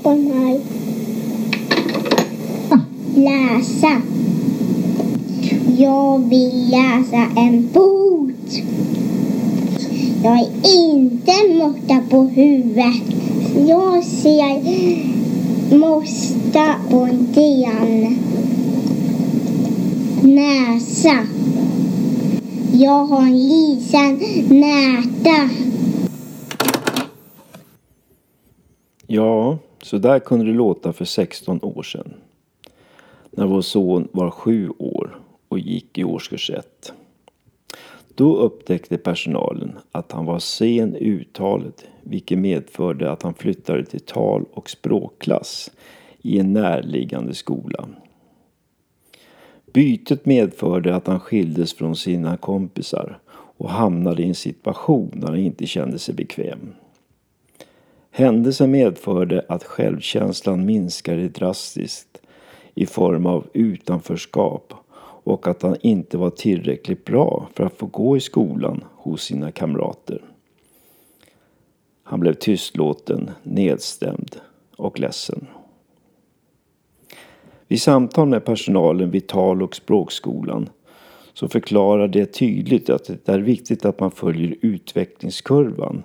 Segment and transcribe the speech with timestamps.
[0.00, 0.60] Stockholm här.
[3.14, 4.02] Läsa.
[5.78, 8.30] Jag vill läsa en bok.
[10.22, 13.02] Jag är inte måtta på huvudet.
[13.66, 14.62] Jag ser
[15.76, 18.16] måsta på den
[20.22, 21.26] näsa.
[22.72, 25.50] Jag har en liten näta.
[29.06, 32.14] Ja, så där kunde det låta för 16 år sedan.
[33.30, 36.92] När vår son var sju år och gick i årskurs ett.
[38.14, 44.00] Då upptäckte personalen att han var sen i uttalet vilket medförde att han flyttade till
[44.00, 45.70] tal och språkklass
[46.22, 47.88] i en närliggande skola.
[49.72, 55.38] Bytet medförde att han skildes från sina kompisar och hamnade i en situation där han
[55.38, 56.72] inte kände sig bekväm.
[58.20, 62.22] Händelsen medförde att självkänslan minskade drastiskt
[62.74, 64.74] i form av utanförskap
[65.24, 69.52] och att han inte var tillräckligt bra för att få gå i skolan hos sina
[69.52, 70.24] kamrater.
[72.02, 74.36] Han blev tystlåten, nedstämd
[74.76, 75.46] och ledsen.
[77.68, 80.68] Vid samtal med personalen vid tal och språkskolan
[81.32, 86.02] så förklarar det tydligt att det är viktigt att man följer utvecklingskurvan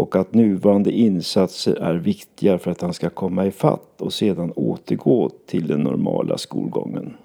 [0.00, 5.30] och att nuvarande insatser är viktiga för att han ska komma ifatt och sedan återgå
[5.46, 7.16] till den normala skolgången.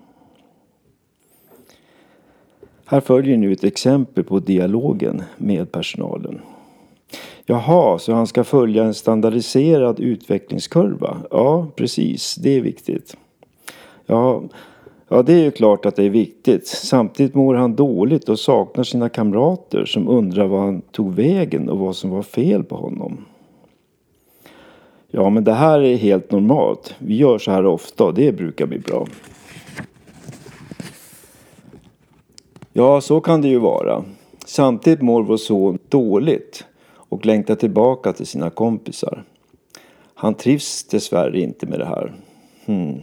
[2.85, 6.41] Här följer nu ett exempel på dialogen med personalen.
[7.45, 11.17] Jaha, så han ska följa en standardiserad utvecklingskurva?
[11.31, 13.17] Ja, precis, det är viktigt.
[14.05, 14.43] Ja,
[15.09, 16.67] ja, det är ju klart att det är viktigt.
[16.67, 21.79] Samtidigt mår han dåligt och saknar sina kamrater som undrar var han tog vägen och
[21.79, 23.25] vad som var fel på honom.
[25.07, 26.95] Ja, men det här är helt normalt.
[26.99, 29.07] Vi gör så här ofta och det brukar bli bra.
[32.73, 34.03] Ja, så kan det ju vara.
[34.45, 39.23] Samtidigt mår vår son dåligt och längtar tillbaka till sina kompisar.
[40.13, 42.13] Han trivs dessvärre inte med det här.
[42.65, 43.01] Hmm.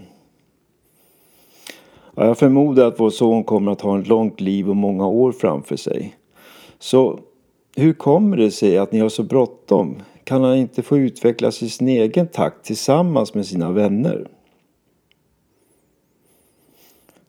[2.15, 5.33] Ja, jag förmodar att vår son kommer att ha ett långt liv och många år
[5.33, 6.17] framför sig.
[6.79, 7.21] Så
[7.77, 9.97] hur kommer det sig att ni har så bråttom?
[10.25, 14.29] Kan han inte få utvecklas i sin egen takt tillsammans med sina vänner?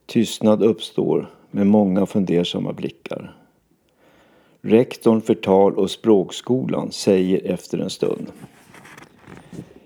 [0.06, 3.36] Tystnad uppstår med många fundersamma blickar.
[4.62, 8.32] Rektorn för tal och språkskolan säger efter en stund.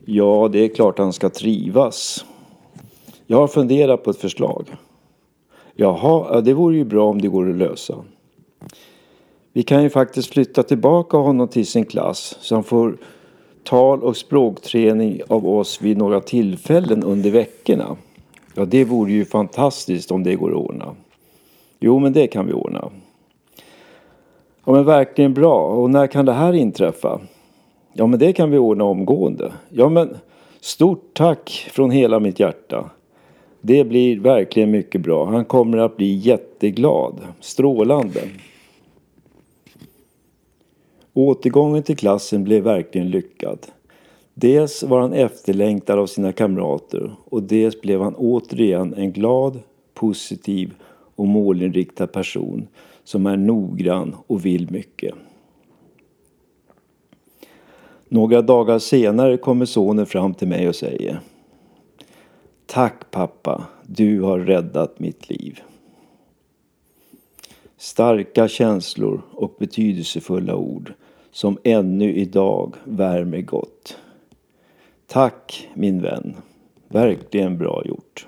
[0.06, 2.26] Ja, det är klart han ska trivas.
[3.26, 4.68] Jag har funderat på ett förslag.
[5.80, 7.96] Jaha, det vore ju bra om det går att lösa.
[9.54, 12.98] Vi kan ju faktiskt flytta tillbaka honom till sin klass så han får
[13.64, 17.96] tal och språkträning av oss vid några tillfällen under veckorna.
[18.54, 20.96] Ja, det vore ju fantastiskt om det går att ordna.
[21.80, 22.90] Jo, men det kan vi ordna.
[24.66, 25.60] Ja, men verkligen bra.
[25.60, 27.20] Och när kan det här inträffa?
[27.94, 29.54] Ja, men det kan vi ordna omgående.
[29.70, 30.18] Ja, men
[30.60, 32.90] stort tack från hela mitt hjärta.
[33.68, 35.26] Det blir verkligen mycket bra.
[35.26, 37.22] Han kommer att bli jätteglad.
[37.40, 38.22] Strålande.
[41.14, 43.60] Återgången till klassen blev verkligen lyckad.
[44.34, 49.60] Dels var han efterlängtad av sina kamrater och dels blev han återigen en glad,
[49.94, 50.74] positiv
[51.16, 52.68] och målinriktad person
[53.04, 55.16] som är noggrann och vill mycket.
[58.10, 61.22] Några dagar senare kommer sonen fram till mig och säger
[62.68, 65.62] Tack pappa, du har räddat mitt liv.
[67.78, 70.94] Starka känslor och betydelsefulla ord
[71.32, 73.98] som ännu idag värmer gott.
[75.06, 76.36] Tack min vän,
[76.88, 78.28] verkligen bra gjort.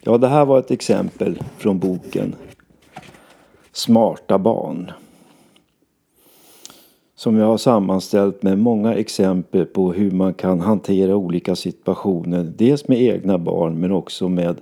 [0.00, 2.34] Ja, det här var ett exempel från boken
[3.72, 4.92] Smarta barn.
[7.18, 12.52] Som jag har sammanställt med många exempel på hur man kan hantera olika situationer.
[12.56, 14.60] Dels med egna barn men också med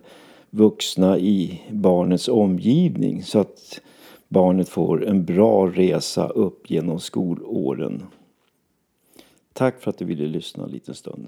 [0.50, 3.22] vuxna i barnets omgivning.
[3.22, 3.80] Så att
[4.28, 8.02] barnet får en bra resa upp genom skolåren.
[9.52, 11.26] Tack för att du ville lyssna en liten stund.